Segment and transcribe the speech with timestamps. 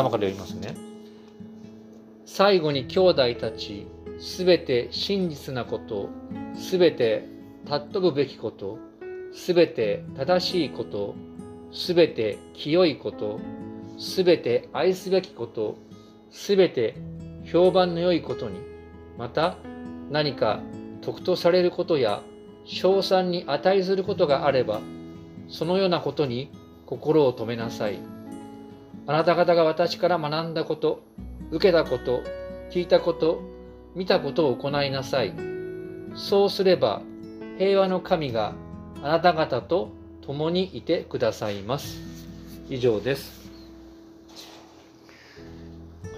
[0.00, 0.74] 頭から読みますね。
[2.24, 3.86] 最後に兄弟たち、
[4.18, 6.08] すべて真実なこと、
[6.54, 7.26] すべて
[7.66, 8.78] 尊ぶべきこと、
[9.32, 11.14] すべて正しいこと、
[11.72, 13.40] すべて清いこと、
[13.98, 15.76] すべて愛すべきこと、
[16.30, 16.94] すべて
[17.44, 18.60] 評判の良いことに、
[19.18, 19.56] また
[20.10, 20.60] 何か
[21.00, 22.22] 得とされることや
[22.64, 24.80] 称賛に値することがあれば、
[25.48, 26.52] そのようなことに
[26.86, 28.19] 心を止めなさい。
[29.06, 31.02] あなた方が私から学んだこと、
[31.50, 32.22] 受けたこと、
[32.70, 33.42] 聞いたこと、
[33.94, 35.34] 見たことを行いなさい。
[36.14, 37.02] そうすれば、
[37.58, 38.54] 平和の神が
[39.02, 39.90] あなた方と
[40.22, 42.00] 共にいてくださいます。
[42.68, 43.50] 以上です。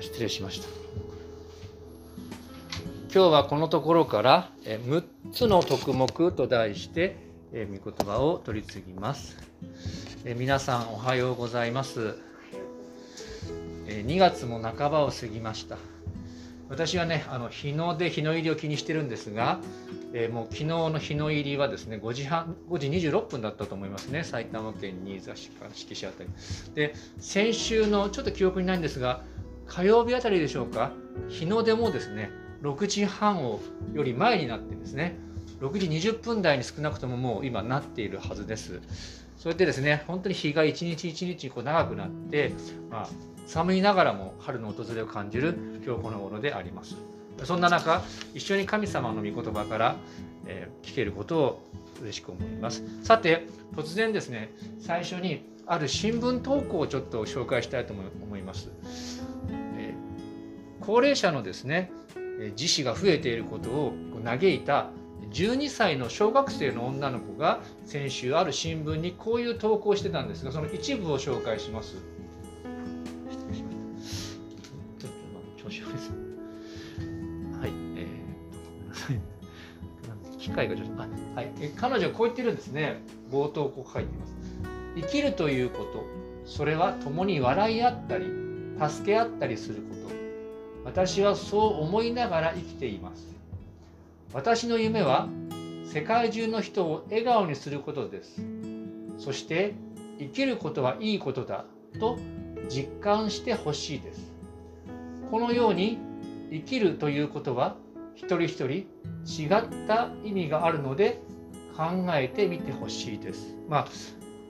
[0.01, 0.69] 失礼しました。
[3.15, 7.17] 今日はこのところから6つの徳目と題して
[7.53, 9.37] 御言葉を取り次ぎます。
[10.25, 12.32] 皆さんおはようございます。
[14.01, 15.77] 2月も半ばを過ぎました。
[16.69, 19.61] 私はね、あの日の出、日の入りを気にしてるんですが、
[20.15, 26.31] えー、もう昨日の日の入りはですね、5時半、5時26分だったと思いますね、埼玉県新座市から敷市あたり。
[26.75, 29.23] で、先週のちょっと記憶にないんですが、
[29.67, 30.93] 火曜日あたりでしょうか、
[31.29, 32.31] 日の出もですね、
[32.63, 33.61] 6時半を
[33.93, 35.19] より前になってですね、
[35.61, 38.81] 6時20分台に少なくとももう今なっているはずです。
[39.43, 42.53] それでですね、本当に日が一日一日こう長くなって、
[42.89, 43.09] まあ、
[43.45, 46.95] 寒いながらも春の訪れを感じる今日この頃であります。
[47.43, 48.03] そんな中、
[48.35, 49.97] 一緒に神様の御言葉から、
[50.47, 51.63] えー、聞けることを
[52.01, 52.85] 嬉しく思います。
[53.03, 58.71] さて、突然ですね、最初にある新聞投稿をちょっと紹介したいと思います。
[59.77, 61.91] えー、高齢者のですね、
[62.57, 63.93] 自死が増えていることを
[64.25, 64.91] 嘆いた
[65.31, 71.97] 12歳の小学生の女の子が先週ある新聞にこういう投稿をしてたんですがその一部を紹介します。
[73.31, 73.71] 失礼しま
[74.03, 74.37] し
[74.99, 75.07] た。
[75.07, 75.13] ちょっ
[75.57, 76.11] と調子悪いです。
[76.11, 79.21] はい、えー、ごめんなさい。
[80.39, 83.01] 機械がちょっと、あはい、え彼女はこう言ってるんですね。
[83.31, 84.35] 冒頭こう書いてます。
[84.97, 86.05] 生きるということ、
[86.45, 88.27] それは共に笑い合ったり、
[88.89, 90.03] 助け合ったりすること。
[90.85, 93.32] 私はそう思いながら生きています。
[94.35, 95.29] 私の夢は
[95.85, 98.41] 世界中の人を笑顔にすることです。
[99.19, 99.75] そして
[100.19, 101.67] 生きることはいいことだ
[102.01, 102.19] と
[102.69, 104.33] 実感してほしいです。
[105.31, 105.99] このように
[106.51, 107.77] 生きるということは
[108.15, 108.87] 一人一人違
[109.47, 111.21] った意味があるので
[111.77, 113.55] 考えてみてほしいです。
[113.69, 113.89] まあ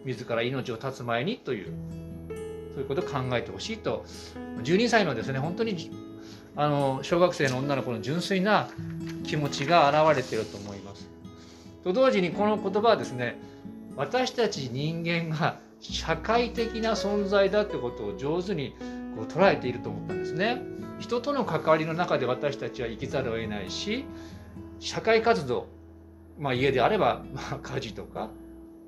[0.05, 1.73] 自ら命を絶つ前にという
[2.73, 4.05] そういうことを考えてほしいと
[4.63, 5.91] 12歳のですね本当に
[6.55, 8.69] あの小学生の女の子の純粋な
[9.25, 11.09] 気持ちが現れてると思います。
[11.83, 13.39] と同時にこの言葉はですね
[13.97, 18.75] 私たち人間が社会的な存在だってことを上手に
[19.17, 20.63] こう捉えていると思ったんですね。
[21.01, 24.05] 人との関わりの中で私たちは生きざるを得ないし
[24.79, 25.67] 社会活動、
[26.39, 28.31] まあ、家であれば、まあ、家事とか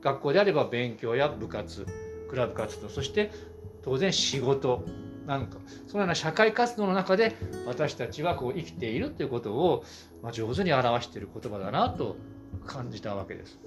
[0.00, 1.86] 学校であれば勉強や部活
[2.28, 3.32] クラブ活動そして
[3.82, 4.84] 当然仕事
[5.26, 7.34] なんかそのような社会活動の中で
[7.66, 9.84] 私たちはこう生きているということを、
[10.22, 12.16] まあ、上手に表している言葉だなと
[12.66, 13.58] 感じたわけです。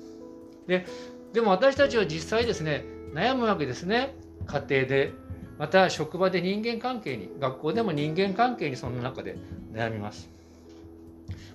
[0.67, 0.85] で
[1.33, 5.13] でも私たちは実際ですね悩むわけですね家庭で
[5.57, 9.37] また職場で人間関係に学校でも人間関係にその中で
[9.73, 10.29] 悩みます。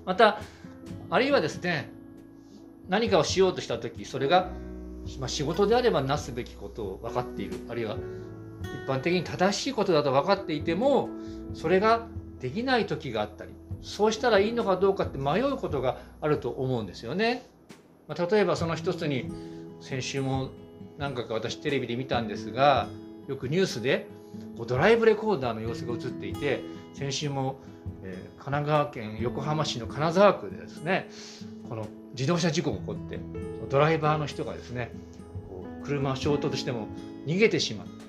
[0.04, 0.40] また
[1.10, 1.90] あるいはですね
[2.88, 4.48] 何かをしようとした時それが、
[5.20, 7.96] まあ、仕事であればなすべきことを分かっているあるいは
[8.86, 11.08] 般的に正しいことだと分かっていても
[11.54, 12.06] それが
[12.40, 17.42] できない時があったりそうしたらいいのかどうかって迷うことがあると思うんですよね。
[18.08, 19.30] まあ、例えばその一つに
[19.80, 20.50] 先週も
[20.98, 22.88] 何回か私テレビで見たんですが
[23.28, 24.06] よくニュースで
[24.56, 26.62] こうドライブレコーダーの様子が映っていて
[26.94, 27.60] 先週も、
[28.02, 31.08] えー、神奈川県横浜市の金沢区でですね
[31.68, 33.18] この自動車事故が起こって
[33.70, 34.92] ドライバーの人がですね
[35.48, 36.88] こう車衝突しても
[37.26, 38.01] 逃げてしまった。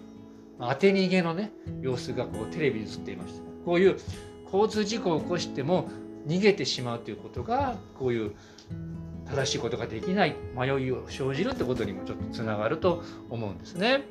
[0.69, 1.51] 当て逃げのね
[1.81, 3.97] 様子がこうテレビに映っていましたこういう
[4.45, 5.89] 交通事故を起こしても
[6.27, 8.35] 逃げてしまうということがこういう
[9.25, 14.03] 正しいことができない迷いを生じるってことにもちょっとつながると思うんですね。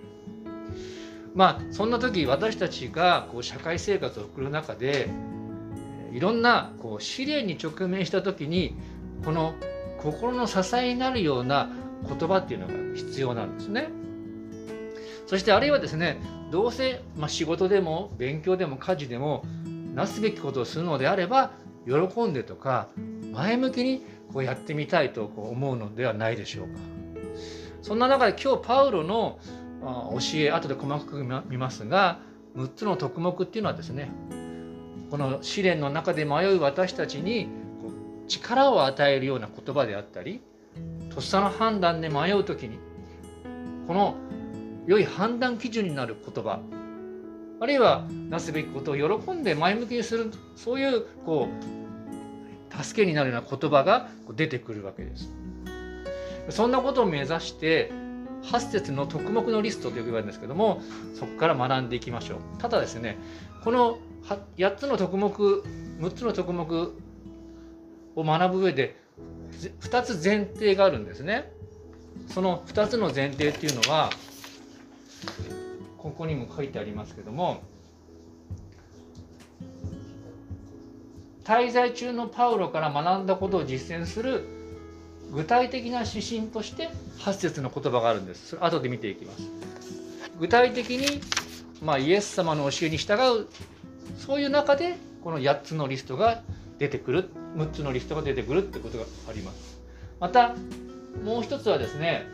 [1.34, 5.08] まあそんな時私たちがこう社会生活を送る中で
[6.12, 8.74] いろんなこう試練に直面した時に
[9.24, 9.54] この
[9.98, 11.70] 心の支えになるような
[12.06, 13.90] 言葉っていうのが必要なんですね。
[15.32, 16.18] そしてあるいはですね
[16.50, 19.46] どうせ、まあ、仕事でも勉強でも家事でも
[19.94, 21.52] なすべきことをするのであれば
[21.86, 22.88] 喜んでとか
[23.32, 26.72] 前向きにこうやってみたいとこう思うのではないでしょうか。
[27.80, 29.38] そんな中で今日パウロの
[29.80, 32.18] 教え後で細かく見ますが
[32.54, 34.10] 6つの徳目っていうのはですね
[35.10, 37.48] この試練の中で迷う私たちに
[38.28, 40.42] 力を与えるような言葉であったり
[41.08, 42.78] とっさの判断で迷う時に
[43.86, 44.16] この
[44.86, 46.60] 良い判断基準になる言葉
[47.60, 55.30] あるいはなすべきことを喜んで前向きにするそういうこう助けになるような言葉が出てくるわけです。
[56.48, 57.92] そんなことを目指して
[58.42, 60.82] 8節の特目のリストと呼ばれるんですけども
[61.14, 62.38] そこから学んでいきましょう。
[62.58, 63.16] ただですね
[63.62, 63.98] この
[64.56, 66.92] 8つの特目6つの特目
[68.16, 68.96] を学ぶ上で
[69.80, 71.52] 2つ前提があるんですね。
[72.26, 74.10] その2つの前提っていうのは
[75.98, 77.62] ここにも書いてありますけども
[81.44, 84.44] 滞在中のパウロから学んだことを実践する
[85.32, 88.58] 具体的な指針として8節の言葉があるんです。
[88.60, 89.50] 後で見ていきます。
[90.38, 91.20] 具体的に、
[91.82, 93.46] まあ、イエス様の教えに従う
[94.18, 96.42] そういう中でこの8つのリストが
[96.78, 99.80] 出てくる6つのリストが出てくるってことがあります。
[100.20, 100.54] また
[101.24, 102.26] もう一つはですね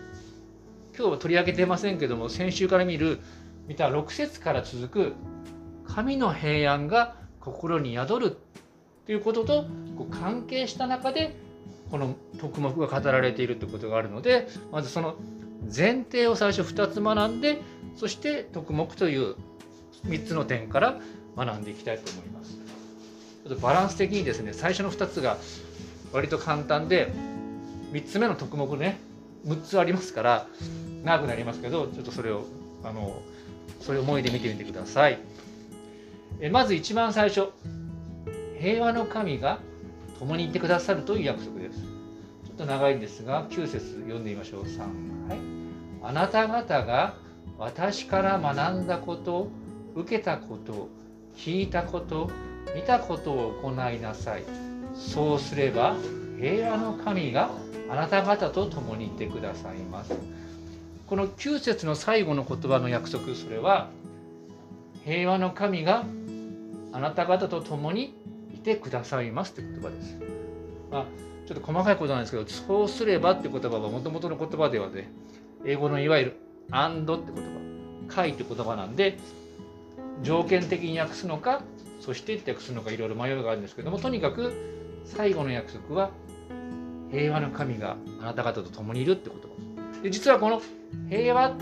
[0.99, 3.21] 今日は取り上げてませんけども先週から見る
[3.69, 5.13] 見た6節から続く
[5.87, 8.37] 神の平安が心に宿る
[9.07, 9.67] ということと
[10.11, 11.37] 関係した中で
[11.93, 15.15] この徳目が語られているということがあるのでまずその
[15.65, 17.61] 前提を最初2つ学んで
[17.95, 19.37] そして徳目という
[20.07, 20.99] 3つの点から
[21.37, 22.55] 学んでいきたいと思います。
[22.55, 25.39] ちょっとバランス的にですね最初の2つが
[26.13, 27.13] 割と簡単で
[27.93, 28.99] 3つ目の徳目ね
[29.47, 30.47] 6つありますから
[31.05, 32.45] 長くなりますけどちょっとそれを
[32.85, 33.23] あの
[33.81, 35.19] そういう思いで見てみてください。
[36.41, 37.49] えまず一番最初。
[38.61, 39.61] 平和の神が
[40.19, 41.79] 共にいてくださるという約束です。
[41.81, 44.63] ちょっと長いんですが9節読んでみましょう。
[44.65, 44.87] 3、は
[45.35, 45.39] い、
[46.03, 47.15] あなた方が
[47.57, 49.49] 私から学んだこと
[49.95, 50.89] 受けたこと
[51.37, 52.31] 聞いたこと
[52.75, 54.45] 見たことを行いなさい。
[54.95, 55.95] そうすれば
[56.39, 57.51] 平和の神が
[57.91, 60.13] あなた方と共にいてくださいます
[61.07, 63.91] この9節の最後の言葉の約束それは
[65.05, 66.05] 平和の神が
[66.93, 68.15] あなた方と共に
[68.55, 70.17] いてくださいますという言葉です。
[70.91, 71.05] まあ、
[71.47, 75.11] ちょっと細かいことなんですけど、そうすればって言葉はもともとの言葉ではね、
[75.65, 76.37] 英語のいわゆる
[76.71, 77.45] and って言
[78.09, 79.19] 葉、かいって言葉なんで、
[80.23, 81.63] 条件的に訳すのか、
[82.01, 84.53] そしてって訳すのかいろいろ迷いがあるんですけども、とにかく
[85.05, 86.11] 最後の約束は
[87.11, 90.03] 平和の神があなた方と共にいるって言葉。
[90.03, 90.63] で実はこの
[91.09, 91.57] 平和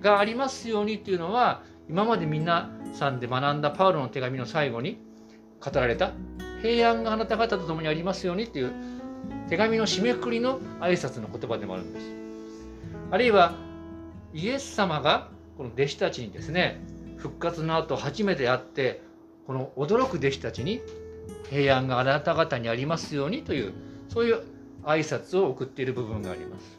[0.00, 4.98] がありますようにっていうのは今まで皆さんで学んだパウロの手紙の最後に
[5.60, 6.12] 語られた
[6.62, 8.72] 平安があなた方と共にありますようにっていう
[9.48, 12.06] 手紙の締めくくりの挨拶の言葉でもあるんです。
[13.10, 13.54] あるいは
[14.34, 16.80] イエス様がこの弟子たちにですね
[17.16, 19.00] 復活の後初めて会って
[19.46, 20.82] この驚く弟子たちに
[21.50, 23.72] 平安があなた方にありますようにという
[24.08, 24.42] そういう
[24.86, 26.78] 挨拶を送っている部分があります。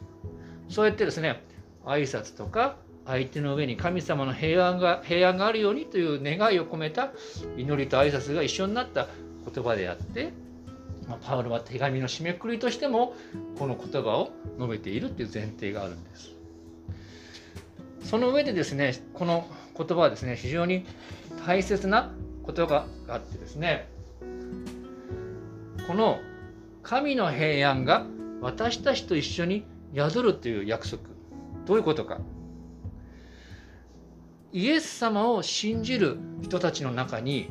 [0.68, 1.42] そうやってですね
[1.84, 2.76] 挨拶とか
[3.06, 7.10] 相手の上に神様の平安が平安があるようにという願いを込めた
[7.56, 9.06] 祈りと挨拶が一緒になった
[9.52, 10.32] 言葉であって、
[11.06, 13.14] ま、パウロは手紙の締めくくりとしても
[13.58, 16.34] この言葉を述べているという前提があるんです。
[18.04, 19.46] その上でですねこの
[19.76, 20.86] 言葉はですね非常に
[21.46, 22.12] 大切な
[22.46, 23.88] 言葉があってですね
[25.86, 26.18] この
[26.82, 28.06] 神の平安が
[28.40, 31.02] 私たちと一緒に宿るという約束。
[31.66, 32.18] どういうことか。
[34.52, 37.50] イエス様を信じる人たちの中に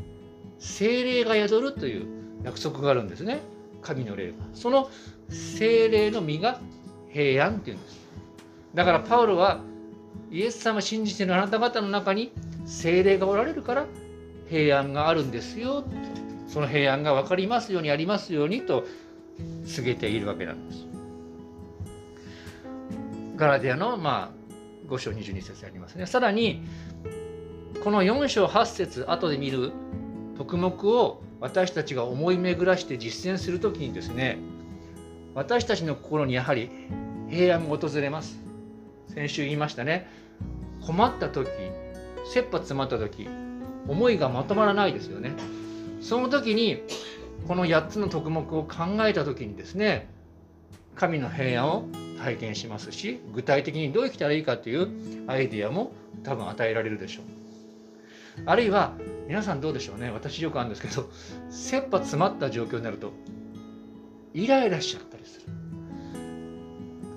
[0.58, 2.08] 精霊が宿るという
[2.44, 3.40] 約束があるんですね。
[3.82, 4.38] 神の霊が。
[4.54, 4.90] その
[5.30, 6.60] 精霊の実が
[7.10, 8.00] 平安っていうんです。
[8.74, 9.62] だからパウロは
[10.32, 12.32] イエス様を信じているあなた方の中に
[12.66, 13.86] 精霊がおられるから
[14.50, 15.84] 平安があるんですよ。
[16.48, 18.86] その平安が分かりますようにありますようにと
[19.66, 20.88] 告げているわけなんです。
[23.36, 26.06] ガラディアのまあ5章22節ありますね。
[26.06, 26.64] さらに
[27.84, 29.72] この4章8節後で見る
[30.38, 34.40] 徳目を私たちが思い巡らして実践する時にですね
[35.36, 36.72] 私たちの心にやはり
[37.30, 38.40] 平安が訪れます。
[39.14, 40.10] 先週言いましたね。
[40.86, 41.50] 困った時
[42.32, 43.28] 切羽詰まった時
[43.88, 45.34] 思いがまとまらないですよね。
[46.02, 46.84] その時に
[47.48, 48.68] この8つの徳目を考
[49.08, 50.10] えた時にですね
[50.96, 51.86] 神の平安を
[52.20, 54.90] 体験しますし具体的にどう生きたらいいかという
[55.28, 57.24] アイディアも多分与えられるでしょう。
[58.46, 58.94] あるいは
[59.28, 60.12] 皆さんどうでしょうね。
[60.12, 61.10] 私よくあるんですけど
[61.50, 63.12] 切羽詰まった状況になると
[64.34, 65.46] イライラしちゃったりする。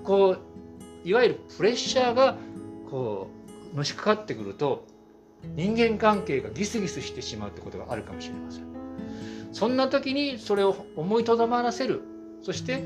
[0.03, 2.37] こういわゆるプレッシャーが
[2.89, 3.29] こ
[3.73, 4.85] うのしかかってくると
[5.55, 8.70] 人間関係がギスギスしてしまうってことがあるかもしれません。
[9.51, 12.01] そんな時にそれを思いとどまらせる。
[12.43, 12.83] そして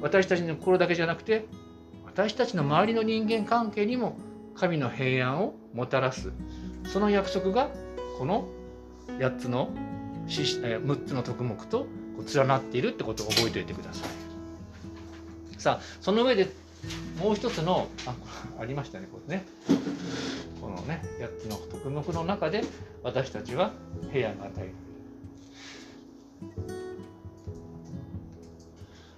[0.00, 1.46] 私たちの心だけじゃなくて
[2.04, 4.16] 私たちの周りの人間関係にも
[4.54, 6.32] 神の平安をもたらす。
[6.84, 7.70] その約束が
[8.18, 8.48] この
[9.18, 9.70] 8つの
[10.26, 11.86] 6つの徳目と
[12.34, 15.60] 連なっているってことを覚えておいてください。
[15.60, 16.48] さあその上で
[17.20, 18.14] もう一つのあ
[18.60, 19.44] ありましたねこれね。
[20.60, 22.62] このね8つの徳目の中で
[23.02, 23.72] 私たちは
[24.12, 24.91] 平安が与える。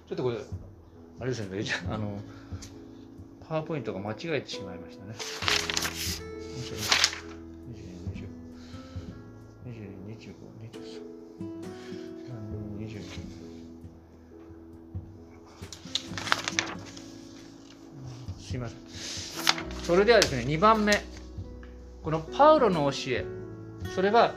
[0.07, 0.37] ちょっとこれ
[1.19, 2.19] あれですねあの
[3.47, 5.13] パワーポイントが間違えてしまいましたね。
[18.55, 18.77] すいません。
[19.83, 21.03] それではですね、2番目。
[22.03, 23.25] このパウロの教え。
[23.93, 24.33] それは、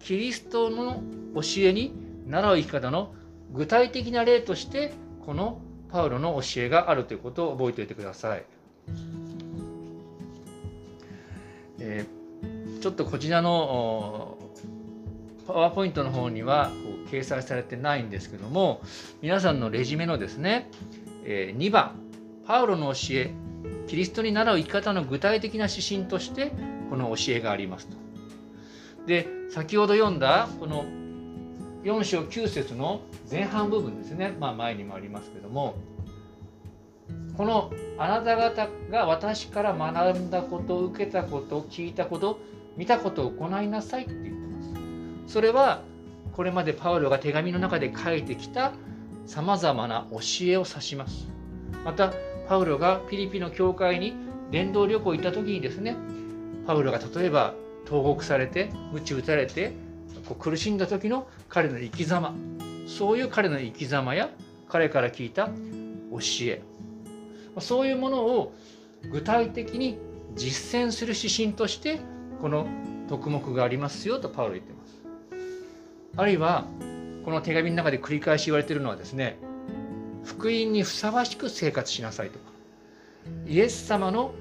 [0.00, 1.02] キリストの
[1.34, 3.14] 教えに習う生き方の
[3.52, 4.54] 具体的な例と。
[4.54, 4.92] して、
[5.24, 7.14] このパウロの教えがあると。
[7.14, 7.48] いうこと。
[7.48, 8.44] を覚えておいてください。
[11.78, 13.04] えー、ちょっと。
[13.04, 14.38] こちらの
[15.46, 18.80] パワーポイントの方にはこう掲載されてないんですけども
[19.20, 20.70] 皆さんのレジュメのですね、
[21.24, 22.00] えー、2番
[22.46, 23.30] パウロの教え
[23.86, 26.18] キリストに習う生き方の具体的な指針と。
[26.18, 26.52] して
[26.90, 27.96] この教えがありますと。
[29.06, 30.84] で先ほど読んだこの
[31.84, 35.76] 4章9節の前半部分ですね、まあ、前にもありますけども。
[37.36, 42.38] このあなた方が私から学んだこと受けたこと聞いたこと
[42.76, 44.62] 見たことを行いなさいって言ってま
[45.26, 45.32] す。
[45.32, 45.82] それは
[46.32, 48.72] これまでパウロが手紙の中で書いてきた
[49.26, 51.26] さまざまな教えを指します。
[51.84, 52.12] また
[52.48, 54.14] パウロがピリピの教会に
[54.50, 55.96] 伝道旅行行った時にですね
[56.66, 59.72] パウロが例えば投獄されて鞭打たれて
[60.26, 62.34] こう苦しんだ時の彼の生き様。
[62.88, 64.28] そういう彼の生き様や
[64.68, 66.62] 彼から聞いた教え。
[67.60, 68.52] そういうものを
[69.12, 69.96] 具体的に
[70.34, 72.00] 実践する指針として
[72.42, 72.66] この
[73.08, 75.00] 徳目がありますよとパウロ言ってます。
[76.16, 76.64] あるいは
[77.24, 79.38] この手紙の中で繰り返し言われているのはですね
[80.24, 82.40] 福音にふさわしく生活しなさいと。
[82.40, 82.46] か
[83.46, 84.34] イエス様の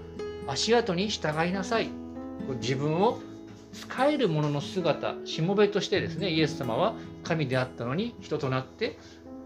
[0.47, 1.89] 足跡に従いなさい。
[2.59, 3.19] 自分を
[3.73, 8.97] 使えるものの姿しもべとしてですねイエス様は神であったのに人となって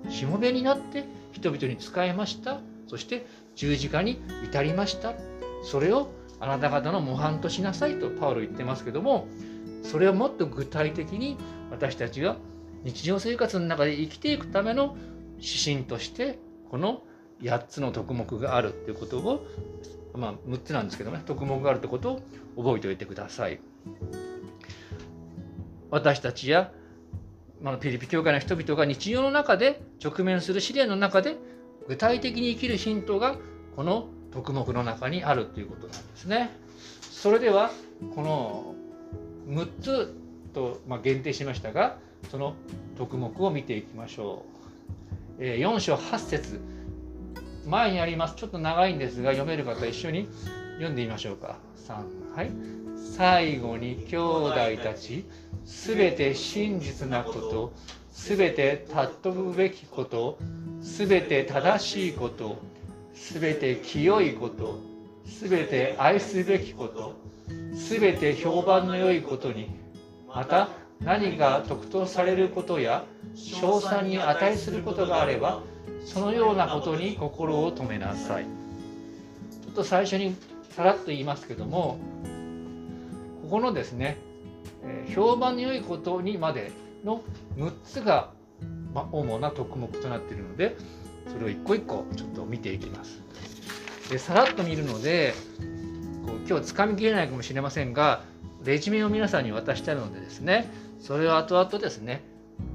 [0.10, 5.14] しもべになって人々に仕えましたそして十字架に至りました
[5.64, 9.28] それをあなた方の模範としなさいとパウロ言ってますけども
[9.84, 11.38] それをもっと具体的に
[11.72, 12.38] 私たちが
[12.84, 14.96] 日常生活の中で生きていくための
[15.38, 17.02] 指針としてこの
[17.42, 19.46] 8つの徳目があるっていうことを
[20.14, 22.22] まあ6つなんですけどね徳目があるってことを
[22.58, 23.60] 覚えておいてください。
[25.89, 26.72] 私たちや、
[27.62, 31.38] まあ、ピリピ教会の人々が日常の中で直面する試練の中で
[31.88, 33.38] 具体的に生きるヒントが
[33.75, 36.50] この徳目の中にあるということなんですね。
[37.01, 37.72] それでは
[38.13, 38.75] この
[39.48, 40.13] 6つ
[40.53, 41.98] と、ま、限定しましたが
[42.29, 42.56] その
[42.98, 44.44] 徳目を見ていきましょ
[45.39, 45.44] う。
[45.44, 46.60] え、4章8節
[47.65, 50.27] 前にありますちょっと長いんですが読める方一緒に
[50.75, 51.58] 読んでみましょうか。
[51.88, 55.25] 3はい最後に兄弟たち
[55.66, 57.74] すべて真実なこと
[58.12, 60.39] すべて尊ぶべきこと
[60.82, 62.58] すべて正しいこと
[63.13, 64.80] すべて清いこと
[65.25, 67.16] すべて愛すべきこと
[67.75, 69.70] すべて評判の良いことに
[70.27, 75.62] また何が特等されることや称賛に値することがあれば
[76.06, 78.46] そのようなことに心を止めなさい。
[79.63, 80.36] ちょっと最初に
[80.70, 82.00] さらっと言いますけども
[83.48, 84.18] ここのですね
[84.84, 86.72] え評判の良いことにまで
[87.04, 87.22] の
[87.58, 88.32] 6つが
[88.94, 90.75] まあ、主な特目となっているので
[91.32, 93.22] それを一個一個ちょっと見ていきます。
[94.10, 95.34] でさらっと見るので
[96.25, 98.24] こう今日つかみきれないかもしれませんが
[98.63, 102.24] レジュメを皆さんに渡したいのでですねそれを後々ですね、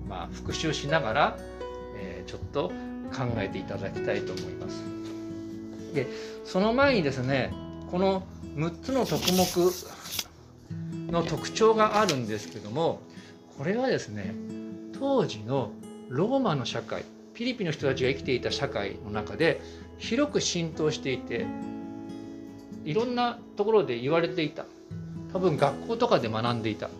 [0.08, 1.38] まあ、復習しながら、
[1.96, 2.68] えー、ちょっと
[3.10, 4.82] 考えていただきたいと思います。
[5.94, 6.06] で
[6.44, 7.52] その前にですね
[7.90, 8.22] この
[8.54, 9.72] 6つの特目
[11.12, 13.00] の特徴があるんですけども
[13.58, 14.34] これはですね
[14.98, 15.70] 当時の
[16.08, 17.04] ローマの社会
[17.34, 19.60] ピリピの人たちが生きていた社会の中で
[19.98, 21.46] 広く浸透していて
[22.84, 24.64] いろんなところで言われていた
[25.32, 26.90] 多分学校とかで学んでいた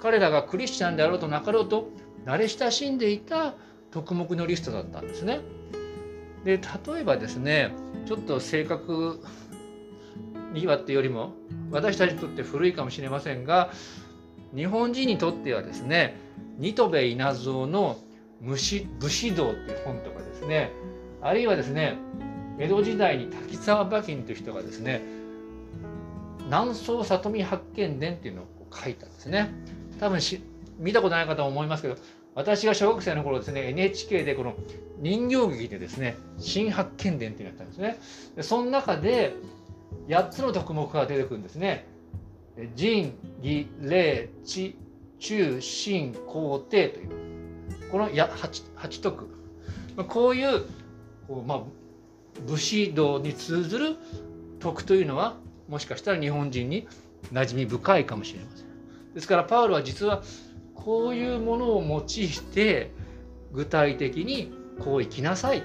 [0.00, 1.90] 彼らがクリスチャンであろうとなかろうと
[2.24, 3.54] 慣れ親しんでいた
[3.90, 5.40] 特目のリストだったんですね。
[6.44, 7.72] で例えばですね
[8.06, 9.20] ちょっと正確
[10.52, 11.34] にはってよりも
[11.70, 13.70] 私たちにとって古いかもしれませんが
[14.54, 16.18] 日本人にとってはですね
[16.58, 17.98] 新渡戸稲造の
[18.40, 20.72] 武士武士道っていう本とかですね
[21.20, 21.96] あるいはですね
[22.58, 25.02] 江戸時代に滝沢馬琴という人がですね
[26.46, 29.50] 南宋里見八犬伝っていうのを書いたんですね。
[30.00, 30.42] 多分し
[30.78, 31.96] 見たことない方も思いますけど
[32.34, 34.54] 私が小学生の頃ですね NHK でこの
[35.00, 37.98] 人形劇でですね新八犬伝っていうのやったんですね。
[38.36, 39.34] でその中で
[40.08, 41.86] 8つの徳目が出てくるんですね。
[42.74, 44.76] 仁義礼智
[45.20, 47.08] 忠信皇帝という。
[47.90, 49.28] このや 8, 8徳
[50.08, 50.64] こういう
[51.26, 51.62] こう、まあ、
[52.46, 53.96] 武士道に通ずる
[54.60, 55.36] 徳というのは
[55.68, 56.86] もしかしたら日本人に
[57.32, 58.66] 馴染み深いかもしれません。
[59.14, 60.22] ですからパウロは実は
[60.74, 62.92] こういうものを用いて
[63.52, 65.62] 具体的にこう生きなさい。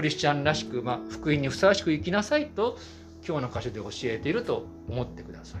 [0.00, 2.78] クリスチャンらしく、まあ、福音にふさわしく生きなさいと
[3.22, 5.60] 今日の箇所で教えていると思ってください。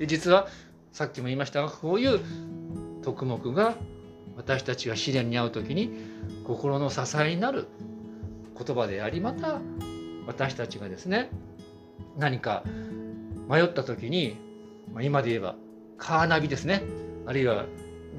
[0.00, 0.48] で実は
[0.90, 2.18] さっきも言いましたがこういう
[3.04, 3.76] 徳目が
[4.36, 5.92] 私たちが試練に遭う時に
[6.44, 7.68] 心の支えになる
[8.58, 9.60] 言葉でありまた
[10.26, 11.30] 私たちがですね
[12.18, 12.64] 何か
[13.48, 14.38] 迷った時に、
[14.92, 15.54] まあ、今で言えば
[15.98, 16.82] カーナビですね
[17.26, 17.66] あるいは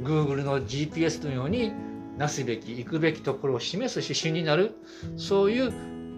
[0.02, 1.74] Google の GPS のように
[2.18, 4.76] なすべき行くべきところを示す指針になる
[5.18, 5.72] そういう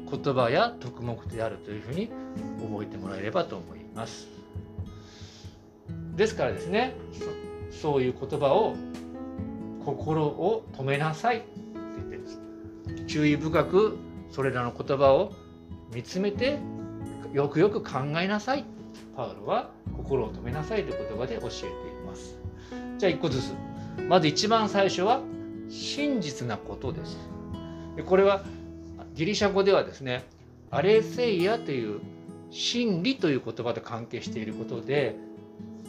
[0.09, 2.09] 言葉や徳目であるというふうに
[2.61, 4.27] 覚えてもらえればと思います。
[6.15, 6.95] ですからですね
[7.71, 8.75] そういう言葉を
[9.85, 11.37] 心を止めなさい。
[11.37, 11.47] って
[11.97, 12.39] 言ってです
[13.07, 13.97] 注意深く
[14.29, 15.33] それらの言葉を
[15.93, 16.59] 見つめて
[17.33, 18.65] よくよく考えなさい。
[19.15, 21.69] パウロは心を止めなさいという言葉で教えてい
[22.05, 22.37] ます。
[22.97, 23.53] じゃあ一個ずつ。
[24.09, 25.21] まず一番最初は
[25.69, 27.17] 真実なことです
[27.95, 28.43] でこれは
[29.13, 30.23] ギリシャ語ではですね
[30.71, 32.01] アレセイアという
[32.49, 35.15] 真理という言葉と関係していることで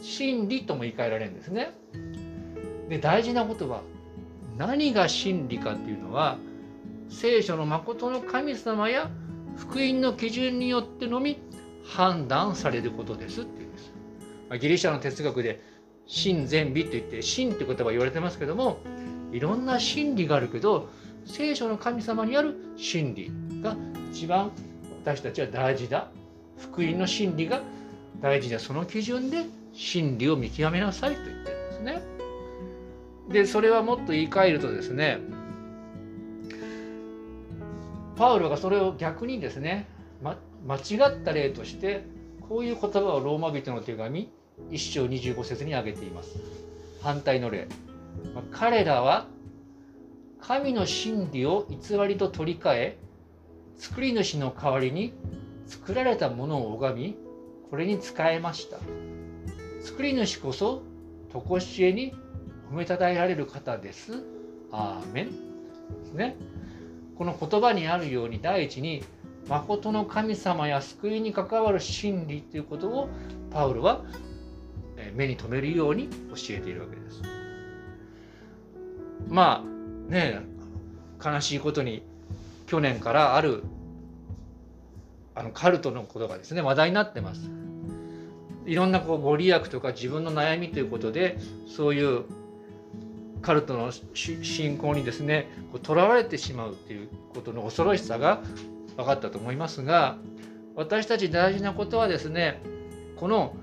[0.01, 1.73] 真理とも言い換えられるんですね
[2.89, 3.83] で大事なことは
[4.57, 6.39] 何が真理かっていうのは
[7.09, 9.11] 聖書の誠の神様や
[9.57, 11.39] 福音の基準によってのみ
[11.85, 13.93] 判断されることですっていうんです。
[14.61, 15.63] ギリシャの哲学で
[16.07, 18.79] 真善美といって真って言葉言われてますけども
[19.33, 20.89] いろんな真理があるけど
[21.25, 23.77] 聖書の神様にある真理が
[24.13, 24.53] 一番
[25.03, 26.09] 私たちは大事だ
[26.59, 27.61] 福音の真理が
[28.21, 32.03] 大事だその基準で真理を見極めなさいと言ってるんですね。
[33.29, 35.19] でそれはもっと言い換えるとですね
[38.17, 39.87] パウロがそれを逆にですね、
[40.23, 42.05] ま、間違った例として
[42.49, 44.31] こういう言葉をローマ人の手紙
[44.71, 46.37] 1章25節に挙げています。
[47.03, 47.69] 反対の例。
[48.51, 49.27] 彼らは
[50.41, 52.99] 神の真理を偽りと取り替え
[53.77, 55.13] 作り主の代わりに
[55.67, 57.17] 作られたものを拝み
[57.71, 58.79] これに仕えました。
[59.83, 60.83] 作り主こそ
[61.33, 62.15] 常しえに
[62.71, 64.23] 褒めたたえられる方です。
[64.73, 65.31] アーメン。
[65.31, 65.35] で
[66.07, 66.37] すね。
[67.17, 69.03] この言葉にあるように第一に
[69.49, 73.09] 誠の神様や救いに関わる真理ということを
[73.51, 74.05] パウロは
[75.15, 77.36] 目に留めるように教えているわけです。
[79.29, 80.41] まあね
[81.25, 82.03] 悲しいことに
[82.67, 83.63] 去年からある
[85.35, 87.51] あのカルトのことがですね話題になってます。
[88.65, 92.25] いろんなこうご利益とか自分の悩みということでそういう
[93.41, 95.49] カルトの信仰にですね
[95.85, 98.43] とらわれてしまうっていうことの恐ろしさが
[98.97, 100.17] 分かったと思いますが
[100.75, 102.61] 私たち大事なことはですね
[103.15, 103.55] この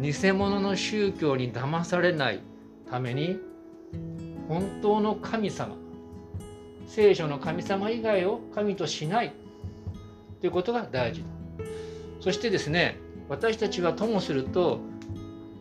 [0.00, 2.40] 偽物の宗教に騙されない
[2.90, 3.38] ために
[4.48, 5.74] 本当の神様
[6.86, 9.32] 聖書の神様以外を神としない
[10.40, 11.26] ということが大事だ
[12.20, 14.80] そしてですね私たちはともすると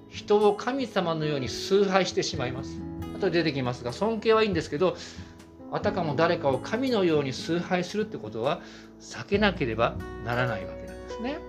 [0.09, 2.79] 人を神様のように崇拝してしまいます
[3.15, 4.95] 後で出てきますが尊敬はいいんですけど
[5.71, 8.61] あたかも誰かを神のように崇拝するってことは
[9.01, 11.39] 避けなければならないわけなんですね。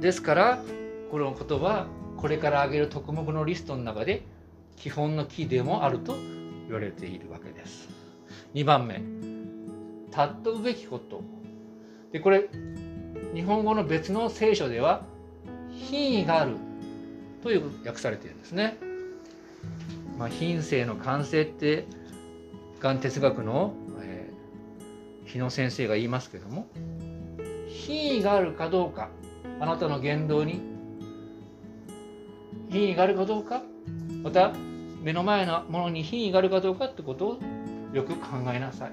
[0.00, 0.62] ですから
[1.10, 1.86] このことは
[2.16, 4.22] これから挙げる特目のリストの中で
[4.76, 6.14] 基本の木でもあると
[6.66, 7.88] 言われているわけです。
[8.54, 9.02] 2番目
[10.10, 11.22] 「尊うべきこと」
[12.12, 12.48] でこれ
[13.34, 15.04] 日本語の別の聖書では
[15.70, 16.56] 「品位がある」
[17.42, 18.78] という訳されているんですね。
[20.18, 21.84] まあ、品性の完成って
[22.80, 26.66] がん哲学の、えー、日野先生が言いますけども
[27.68, 29.10] 品位があるかどうか
[29.60, 30.75] あなたの言動に
[32.70, 33.62] 品位があるかどうか
[34.22, 34.52] また
[35.02, 37.38] 目の前のものに品位があるかどうかってことを
[37.92, 38.92] よく考えなさい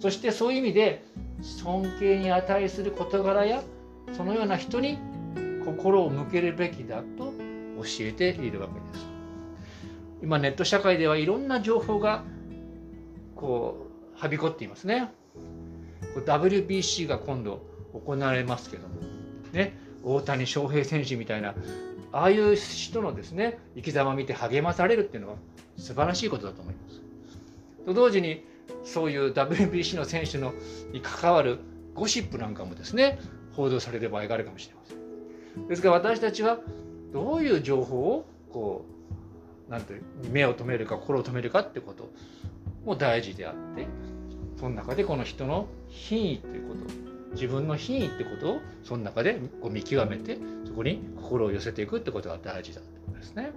[0.00, 1.04] そしてそういう意味で
[1.42, 3.62] 尊敬に値する事柄や
[4.16, 4.98] そのような人に
[5.64, 7.32] 心を向けるべきだと
[7.78, 9.06] 教えているわけです。
[10.22, 12.22] 今ネット社会ではいろんな情報が
[13.34, 15.10] こうはびこっていますね。
[16.14, 18.94] WBC が今度行われますけども、
[19.52, 21.54] ね、大谷翔平選手みたいな
[22.14, 25.36] ああいう人のですね生き様を見て励まされるっていうのは
[25.76, 27.02] 素晴らしいことだと思います。
[27.86, 28.44] と同時に
[28.84, 30.54] そういう WBC の選手の
[30.92, 31.58] に関わる
[31.92, 33.18] ゴシップなんかもですね
[33.56, 35.66] 報道される場合があるかもしれません。
[35.66, 36.60] ですから私たちは
[37.12, 38.84] どういう情報をこ
[39.68, 40.00] うなんて
[40.30, 42.12] 目を留めるか心を留めるかってこと
[42.84, 43.88] も大事であって
[44.56, 48.52] その中でこの人の品位ということ自分の品位ってこと？
[48.52, 53.50] をその中でこう見極めてそこに心を寄せていくってことが大事だってことですね。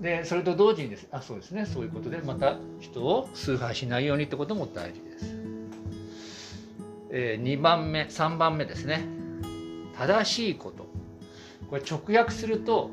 [0.00, 5.34] でそれと同時にですあそうですねそういうことでまた人を崇拝しないようにってことも大事です。
[7.10, 9.06] えー、2番目3番目ですね
[9.96, 10.86] 正しいこと
[11.70, 12.90] これ直訳すると、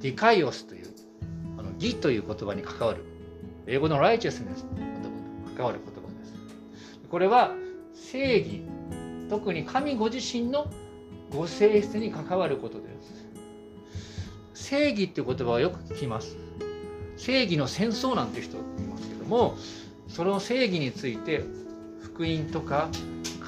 [0.00, 0.86] ディカイオスという
[1.58, 3.04] あの義という言葉に関わる
[3.66, 4.68] 英語のライチェスネスと
[5.56, 5.95] 関わる言葉です。
[7.16, 7.54] これは
[7.94, 8.60] 正義
[9.30, 10.66] 特に神ご自身の
[11.30, 12.88] ご性質に関わることで
[14.52, 14.66] す。
[14.68, 16.36] 正義って言葉はよく聞きます。
[17.16, 19.56] 正義の戦争なんて人いますけども
[20.08, 21.42] その正義について
[22.02, 22.90] 福音とか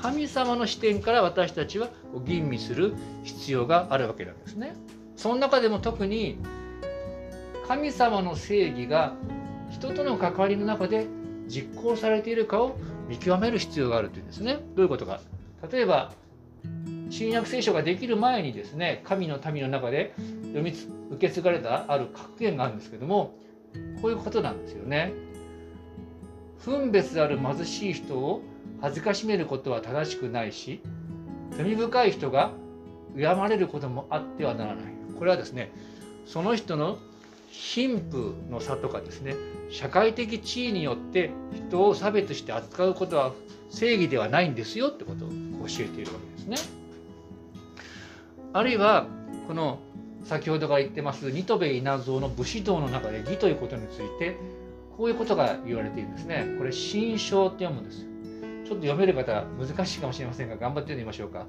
[0.00, 1.90] 神様の視点から私たちは
[2.24, 4.76] 吟味する必要があるわけなんですね。
[5.14, 6.38] その中でも特に
[7.66, 9.12] 神様の正義が
[9.70, 11.06] 人との関わりの中で
[11.48, 12.78] 実行されているかを
[13.08, 14.54] 見極める必要があるというんですね。
[14.54, 15.20] どういうことか。
[15.72, 16.12] 例えば、
[17.10, 20.72] 新約聖書ができる前にですね、神の民の中で読み
[21.10, 23.34] 受け継がれたある格言があるんですけども、
[24.02, 25.12] こういうことなんですよね。
[26.64, 28.42] 分別ある貧しい人を
[28.80, 30.82] 恥ずかしめることは正しくないし、
[31.52, 32.52] 罪深い人が
[33.16, 34.84] 敬われることもあってはならない。
[35.18, 35.72] これはですね、
[36.26, 36.98] その人の
[37.50, 39.34] 貧富の差とかですね
[39.70, 43.32] 社会的地位によって人を差別して扱うことは
[43.70, 45.34] 正義ではないんですよってことを教
[45.80, 46.78] えているわけですね。
[48.52, 49.06] あるいは
[49.46, 49.78] この
[50.24, 54.36] 先ほどから言ってますニトベ稲造の武士道の中で義ということについて
[54.96, 56.56] こういうことが言われているんですね。
[56.58, 58.08] これ新章って読むんですよ。
[58.64, 61.46] ちょっと読める方難しいかもしれませんが頑張って読みましょうか。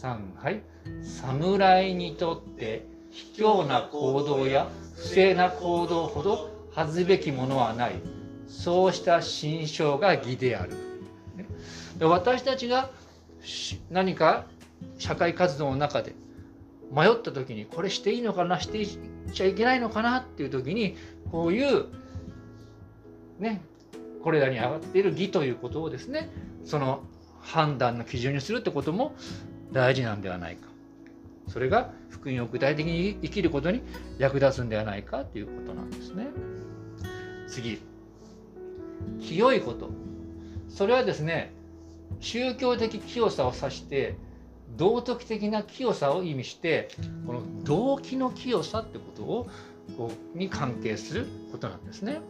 [0.00, 0.62] 3はい。
[1.02, 2.86] 侍にとって
[3.34, 7.92] 卑怯な行動や不正な行動ほど恥ずべきものはない。
[8.46, 10.72] そうした心象が義である、
[11.98, 12.90] で私たちが
[13.90, 14.46] 何か
[14.98, 16.14] 社会活動の中で
[16.90, 18.58] 迷った時にこれしていいのかな？
[18.60, 20.18] していちゃいけないのかな？
[20.18, 20.96] っていう時に
[21.30, 21.86] こういう
[23.38, 23.60] ね
[24.22, 26.30] これらに上がっている義ということをですね
[26.64, 27.02] その
[27.40, 29.14] 判断の基準にするってことも
[29.72, 30.67] 大事なんではないか。
[31.48, 33.82] それが福音を具体的に生きることに
[34.18, 36.28] 役立つんではないかということなんですね。
[37.48, 37.80] 次
[39.20, 39.90] 清いこと
[40.68, 41.52] それはですね
[42.20, 44.16] 宗教的清さを指して
[44.76, 46.88] 道徳的な清さを意味して
[47.26, 49.48] この動機の清さってことを
[49.96, 52.20] こうに関係することなんですね。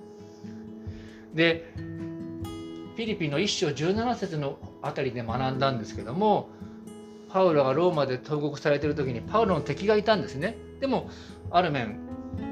[1.34, 6.48] でフィリピンの一章17節のあたりで学んだんですけども
[7.28, 10.56] パウロがローマで投獄されている時にパウロの敵がいたんですね。
[10.80, 11.10] でも
[11.50, 11.98] ある面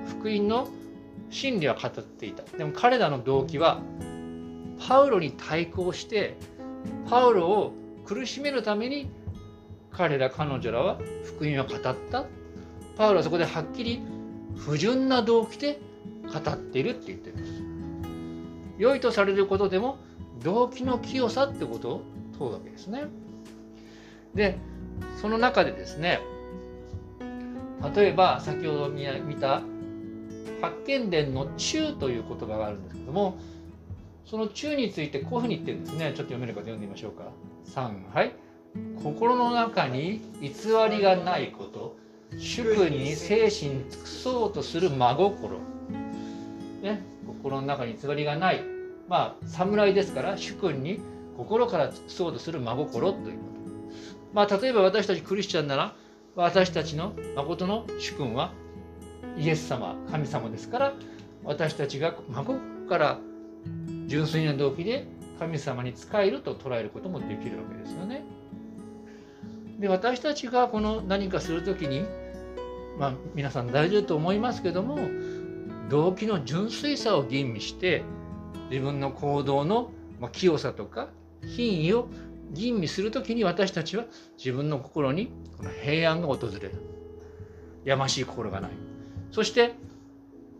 [0.06, 0.68] 福音の
[1.30, 2.42] 真理は語っていた。
[2.56, 3.80] でも彼らの動機は
[4.86, 6.36] パウロに対抗して
[7.08, 7.72] パウロを
[8.04, 9.10] 苦しめるために
[9.90, 12.26] 彼ら彼女らは福音を語った。
[12.96, 14.02] パウロはそこではっきり
[14.56, 15.78] 不純な動機で
[16.32, 17.52] 語っているって言ってるんです。
[18.78, 19.98] 良いとされることでも
[20.42, 22.02] 動機の清さってことを
[22.38, 23.04] 問うわけですね。
[24.36, 24.58] で
[25.20, 26.20] その中でですね
[27.94, 29.04] 例えば先ほど見
[29.36, 29.62] た
[30.60, 33.36] 発見伝の「中」という言葉があるんですけども
[34.26, 36.06] その中についてこういうふうに言ってるんですね。
[36.06, 37.30] ちょっと読めるか読んでみましょうか。
[37.66, 38.32] 3はい。
[39.02, 40.50] 心の中に偽
[40.90, 41.96] りがないこと。
[42.36, 45.58] 主君に精神尽くそうとする真心、
[46.82, 48.64] ね、心の中に偽りがない。
[49.08, 51.00] まあ侍ですから主君に
[51.36, 53.55] 心から尽くそうとする真心ということ。
[54.36, 55.94] まあ、例えば私たちクリスチャンなら
[56.34, 58.52] 私たちの誠の主君は
[59.38, 60.92] イエス様神様ですから
[61.42, 63.18] 私たちが孫から
[64.06, 65.06] 純粋な動機で
[65.38, 68.24] 神様に仕えると捉えることもできるわけですよね。
[69.80, 72.04] で私たちがこの何かする時に
[72.98, 74.98] まあ皆さん大丈夫と思いますけども
[75.88, 78.04] 動機の純粋さを吟味して
[78.70, 79.92] 自分の行動の、
[80.32, 81.08] 清さとか
[81.56, 82.08] 品位を
[82.52, 84.04] 吟味する時に私たちは
[84.38, 86.72] 自分の心にこの平安が訪れる。
[87.84, 88.70] やましい心がない。
[89.30, 89.74] そして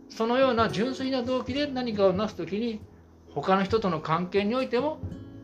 [0.09, 2.81] そのような純粋な動機で何かをなす時に
[3.29, 4.99] 他の人との関係においても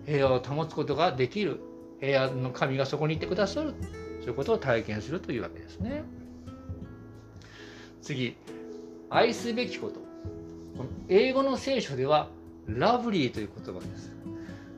[0.06, 1.60] 平和を保つことができる。
[2.00, 3.74] 平安の神がそこにいてくださる。
[4.20, 6.04] そういうことを体験するというわけですね。
[8.02, 8.36] 次
[9.10, 10.02] 愛すべきこと。
[11.08, 12.30] 英語の聖書では
[12.68, 14.12] ラブリーという言葉です。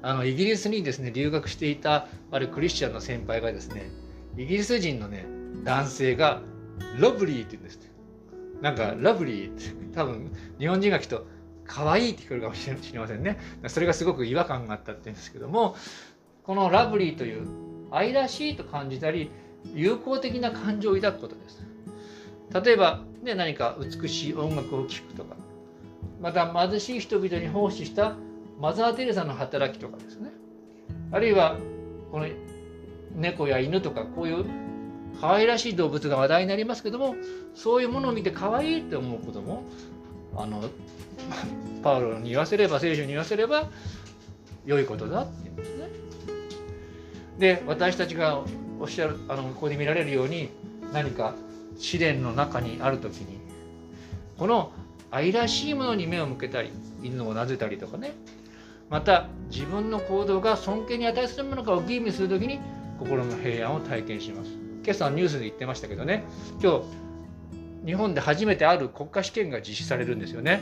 [0.06, 3.90] あのイギリスにですね留学していたあるクリスチャンの先輩がですね
[4.38, 5.26] イギリス人のね
[5.64, 6.42] 男性が
[7.00, 7.80] ラブリーって言うんです
[8.62, 11.26] なんかラブリーって多分日本人がきっと
[11.66, 13.40] 可愛いって聞こえるかもしれませんね。
[13.68, 15.76] それがすごく違和感があったって言うんですけども
[16.44, 17.48] このラブリーという
[17.90, 19.32] 愛らしいと感じたり
[19.74, 21.66] 友好的な感情を抱くことです。
[22.64, 25.36] 例えば、ね、何か美しい音楽を聴くとか
[26.22, 28.16] また貧しい人々に奉仕した
[28.60, 30.32] マザー・テレサの働きとかですね
[31.12, 31.58] あるいは
[32.12, 32.28] この
[33.16, 34.46] 猫や犬とかこういう
[35.20, 37.16] 可愛らしい動物が話題になりますけども
[37.54, 39.64] そういうものを見て可愛いって思うことも
[40.36, 40.64] あの
[41.84, 43.70] パウロに言わせれば聖書に言わせれば
[44.66, 45.90] 良いことだって言うんですね。
[47.38, 48.42] で私たちが
[48.80, 50.50] おっしゃるあのここで見られるように
[50.92, 51.36] 何か
[51.78, 53.40] 試練の中にある時に
[54.38, 54.72] この
[55.12, 56.72] 愛らしいものに目を向けたり
[57.04, 58.14] 犬をなぜたりとかね
[58.96, 62.62] また自分の行動が尊敬に値するものかを吟味する時に
[62.98, 64.52] 心の平安を体験します。
[64.86, 66.24] 今朝のニュースで言ってましたけどね。
[66.64, 70.62] 今日日本で初めてある国家試験が実施されるんですよね。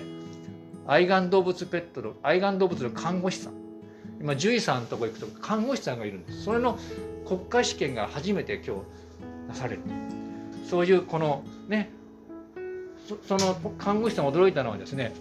[0.88, 3.54] 愛玩動物ペットの愛玩動物の看護師さん。
[4.19, 6.41] 今獣医さんのとこ行くと看護師さんがいるんです。
[6.41, 6.80] それの
[7.28, 9.82] 国家試験が初めて今日なされる。
[10.67, 11.91] そういうこのね
[13.28, 15.13] その看護師さん驚いたのはですね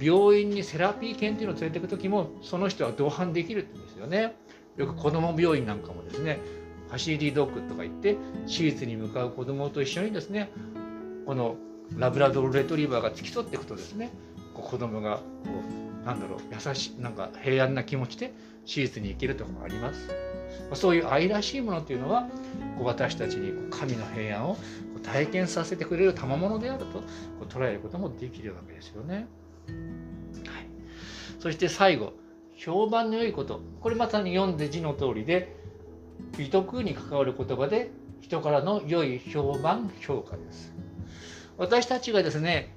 [0.00, 4.34] 病院にセラピー犬っていうのを連れていく時もその人は同伴できるんですよね
[4.76, 6.38] よく子ども病院なんかもですね
[6.88, 10.50] ファシリティドッグとか言って手術に向かう子どもと一緒にですね
[11.26, 11.56] この
[11.96, 14.10] ラブラドルレトリバーが付き添っていくとですね
[14.54, 15.22] こう子どもがこ
[16.02, 18.32] うなんだろう優しいなんか平安な気持ちで
[18.66, 20.10] 手術に行けるとかもあります
[20.74, 22.28] そういう愛らしいものっていうのは
[22.80, 24.56] 私たちに神の平安を
[25.02, 27.02] 体験させてくれる賜物であると
[27.46, 29.26] 捉えることもできるわけですよね。
[29.68, 30.66] はい、
[31.38, 32.12] そして最後
[32.56, 33.60] 評判の良いこと。
[33.80, 35.56] これまさに読んで字の通りで
[36.38, 40.72] 美徳に関わる言葉で人からの良い評判評価です。
[41.58, 42.74] 私たちがですね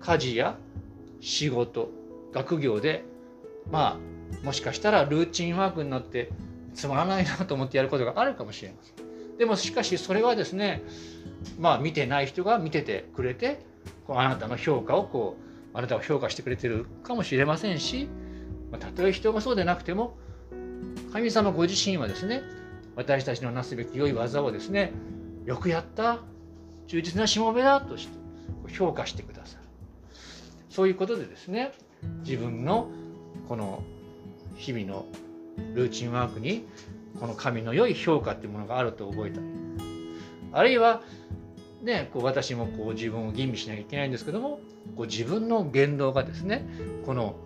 [0.00, 0.56] 家事や
[1.20, 1.90] 仕事
[2.32, 3.04] 学業で
[3.70, 3.98] ま
[4.42, 6.30] あもしかしたらルーチンワークになって
[6.74, 9.38] つまらないなと思ってやることがあるかもしれません。
[9.38, 10.82] でもしかしそれはですね
[11.58, 13.64] まあ見てない人が見ててくれて
[14.06, 18.08] こうあなたの評価をこうあなたを評価してくれてるかもしれませんし、
[18.70, 20.16] まあ、たとえ人がそうでなくても
[21.12, 22.42] 神様ご自身はですね
[22.96, 24.92] 私たちのなすべき良い技をですね
[25.44, 26.20] よくやった
[26.86, 28.14] 忠実なしもべだとして
[28.72, 29.64] 評価してくださる。
[30.70, 31.72] そういうことでですね
[32.24, 32.88] 自分の
[33.48, 33.82] この
[34.56, 35.06] 日々の
[35.74, 36.66] ルーチンワークに
[37.20, 39.40] この神の良い評価っていうものがあると覚えた
[40.52, 41.02] あるいは
[41.82, 44.58] ね、こう私もこう自分を吟味しなきゃいけないんですけども
[44.96, 46.66] こう自分の言動がですね
[47.04, 47.36] この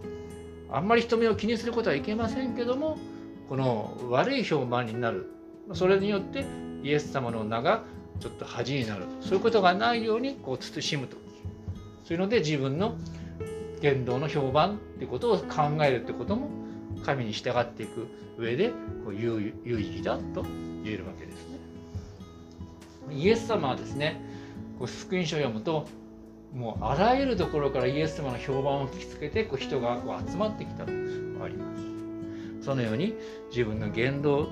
[0.70, 2.98] あんまり人目を気にすることはいけませんけども
[3.48, 5.32] この悪い評判になる。
[5.74, 6.46] それによって
[6.82, 7.82] イエス様の名が
[8.20, 9.04] ちょっと恥になる。
[9.20, 11.16] そういうことがないようにこう慎むと。
[12.04, 12.96] そういうので自分の
[13.80, 16.48] 言動の評判ってことを考えるってことも
[17.04, 18.06] 神に従っていく
[18.38, 18.70] 上で
[19.04, 20.42] こう有有意義だと
[20.84, 21.58] 言えるわけですね。
[23.10, 24.20] イエス様はですね
[24.78, 25.86] こう福音書を読むと
[26.54, 31.76] もうあらゆるところからイエス様の評判を聞きつけてこう人がこう集まってきたとありま
[32.60, 33.14] すそのように
[33.50, 34.48] 自分の言動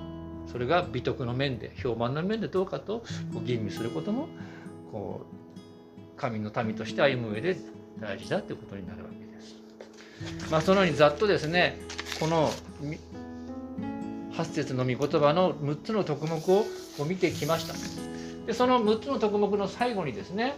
[0.46, 3.00] それが美徳の面で評判の面でどうかと
[3.32, 4.28] こう吟味することも
[4.92, 7.56] こう神の民として歩む上で
[7.98, 10.50] 大事だということになるわけです。
[10.50, 11.78] まあ、そのようにざっとですね
[12.20, 12.50] この
[14.32, 16.64] 8節の御言葉の6つの徳目を
[17.04, 17.74] 見てきました。
[18.46, 20.54] でその6つの徳目の最後にですね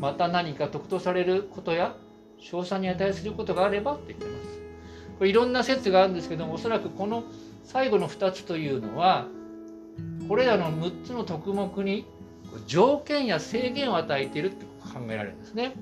[0.00, 1.94] また何か得とされることや
[2.38, 4.60] 賞賛に値することがあればって言ってます。
[5.18, 7.24] これいろんな説があるんですけどもおそらくこの
[7.64, 9.26] 最後の2つというのは
[10.26, 12.06] これらの6つの徳目に
[12.66, 15.74] 条件や制限を与えているって考えられるんですね。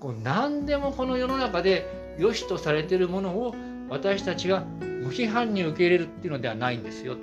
[0.00, 3.54] こう何でもこの世の中で良しとされているものを
[3.90, 7.20] 私たちが無批判に受け入れるっていうのではないんですよと。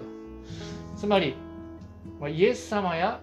[0.95, 1.33] つまり
[2.31, 3.21] イエス様や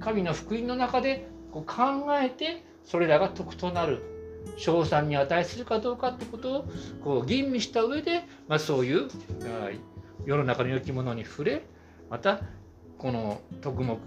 [0.00, 4.02] 神の福音の中でこう考えてそれらが徳となる
[4.56, 6.64] 賞賛に値するかどうかってことを
[7.04, 9.08] こう吟味した上で、まあ、そういう
[10.24, 11.62] 世の中の良きものに触れ
[12.08, 12.40] また
[12.98, 13.98] この徳目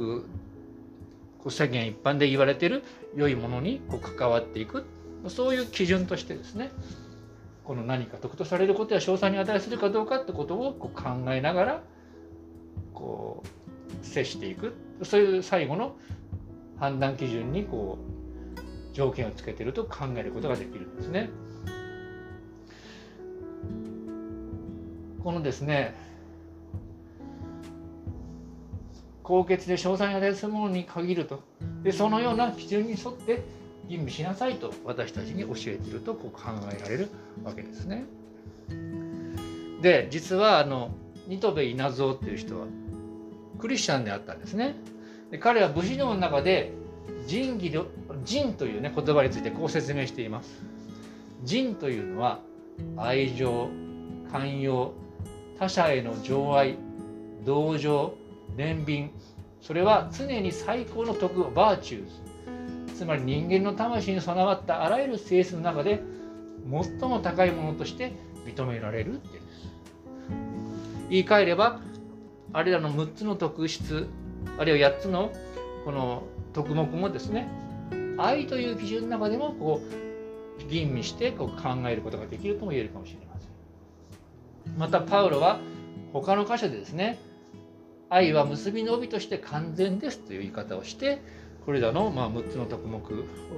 [1.49, 2.83] 世間一般で言われてる
[3.15, 4.85] 良いものにこう関わっていく。
[5.29, 6.69] そういう基準としてですね
[7.63, 11.83] この何か得とされることや賞賛に値するかどうかってことをこう考えながら
[12.93, 14.73] こう接していく。
[15.03, 15.95] そういう最後の
[16.77, 21.29] 判断基準にこう条件をつけてると考えることができるんですね。
[25.23, 25.95] このですね
[29.23, 31.41] 高潔で詳細に値するものに限ると
[31.81, 33.41] でそのような基準に沿って
[33.87, 37.09] 吟味しなさいと私たちに教えてるとこう考えられる
[37.43, 38.05] わけですね。
[39.81, 40.91] で実はあの
[41.27, 42.67] ニトベ稲造っていう人は
[43.59, 44.75] クリスチャンであったんですね。
[45.33, 46.71] で彼は武士道の中で
[47.25, 47.73] 仁義
[48.23, 50.63] 仁という、ね、言葉についてこう説明しています。
[51.43, 52.39] 仁というのは
[52.97, 53.67] 愛情
[54.31, 54.93] 寛容
[55.57, 56.77] 他者への情愛
[57.43, 58.13] 同情
[58.57, 59.09] 憐憫。
[59.59, 62.95] それは常に最高の徳 virtues。
[62.95, 65.99] つまり人間の魂に備わったあらゆる性質の中で
[66.69, 68.11] 最も高いものとして
[68.45, 69.69] 認められるっていうんです
[71.09, 71.81] 言い換えれば
[72.53, 74.07] あれらの6つの特質
[74.57, 75.31] あるいは8つの
[75.85, 77.47] この徳目もですね
[78.17, 79.81] 愛という基準の中でもこ
[80.59, 85.59] う吟味してこう考えることができるとも言えるかもしれませんまたパウロは
[86.13, 87.19] 他の箇所でですね
[88.09, 91.21] 愛は結びの帯として完全ですという言い方をして
[91.65, 92.99] これらのま6つの徳目を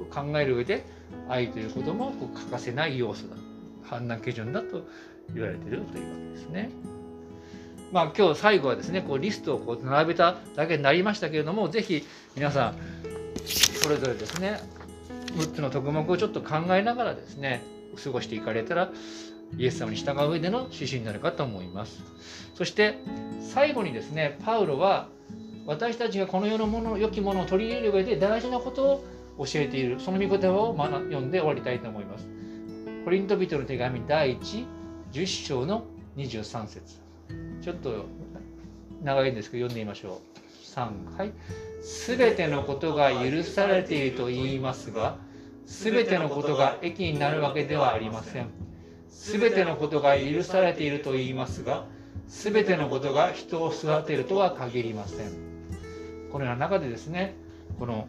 [0.09, 0.85] 考える上で
[1.27, 3.35] 愛ということも欠かせない要素だ
[3.83, 4.87] 判断基準だと
[5.33, 6.69] 言われているというわけですね。
[7.91, 12.75] まあ、今日最後はですねこうリストをこう並べただけになりましたけれども是非皆さん
[13.45, 14.59] それぞれですね
[15.35, 17.63] 6つの徳目をちょっと考えながらですね
[18.03, 18.91] 過ごしていかれたら
[19.57, 22.01] イエス様に従う上での指針になるかと思います。
[22.55, 22.97] そして
[23.41, 25.07] 最後にですねパウロは
[25.65, 29.03] 私たちがこの世のもの良きものを取り入れる上で大事なこと
[29.37, 32.27] を教えているその御言葉を読んで終わりたいと思います。
[33.03, 34.65] コリント人の手紙第1、
[35.11, 35.85] 10章の
[36.17, 37.04] 23節
[37.61, 38.05] ちょっと
[39.03, 40.35] 長いんですけど読んでみましょう。
[40.75, 41.31] 3、はい。
[41.81, 45.17] すべてのことが許されていると言いますが、
[45.65, 48.47] すべてのことが益になるわけではありません。
[49.09, 51.85] すべてのことが許されていると言いますが、
[52.27, 55.31] すべてのことが人を育てるとは限りません。
[56.31, 57.35] このような中でですね、
[57.79, 58.07] この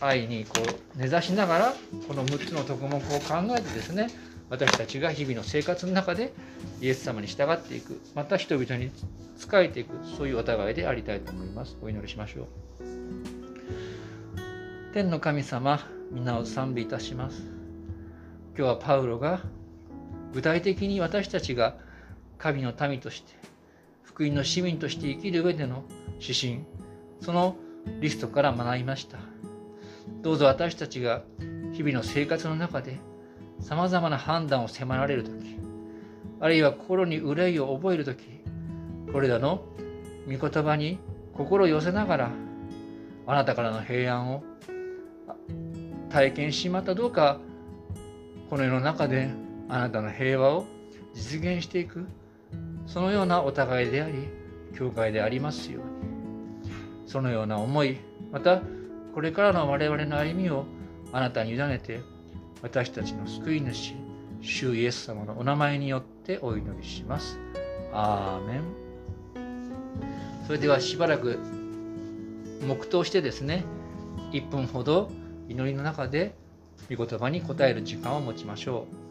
[0.00, 1.74] 愛にこう根ざしながら、
[2.06, 4.08] この6つの徳目を考えてですね、
[4.54, 6.32] 私たちが日々の生活の中で
[6.80, 8.90] イエス様に従っていく、また人々に
[9.36, 11.76] 仕えていく、そういうお互いでありたいと思います。
[11.82, 12.46] お祈りしましょう。
[14.92, 15.80] 天の神様、
[16.12, 17.42] 皆を賛美いたします。
[18.56, 19.40] 今日はパウロが
[20.32, 21.76] 具体的に私たちが
[22.38, 23.32] 神の民として
[24.04, 25.82] 福音の市民として生きる上での
[26.20, 26.60] 指針
[27.20, 27.56] その
[28.00, 29.18] リストから学びました
[30.22, 31.22] どうぞ私たちが
[31.72, 33.00] 日々の生活の中で
[33.60, 35.58] さまざまな判断を迫られる時
[36.40, 38.24] あるいは心に憂いを覚える時
[39.12, 39.64] これらの
[40.26, 40.98] 御言葉に
[41.32, 42.30] 心を寄せながら
[43.26, 44.42] あなたからの平安を
[46.10, 47.40] 体験しまったどうか
[48.50, 49.30] この世の中で
[49.68, 50.66] あなたの平和を
[51.14, 52.06] 実現していく
[52.86, 54.28] そのようなお互いであり
[54.76, 55.94] 教会でありますように。
[57.14, 57.98] そのような思い
[58.32, 58.60] また
[59.14, 60.66] これからの我々の歩みを
[61.12, 62.00] あなたに委ねて
[62.64, 63.94] 私たちの救い主
[64.40, 67.38] 主イエス様のお名前によってお祈りします。
[67.92, 68.62] アーメン。
[70.46, 71.38] それではしばらく
[72.66, 73.64] 黙祷してですね
[74.32, 75.10] 1分ほど
[75.46, 76.34] 祈りの中で
[76.90, 79.03] 御言葉に答える時間を持ちましょう。